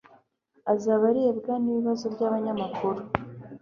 [0.73, 2.99] azaba arebwa n'ibibazo by'abanyamakuru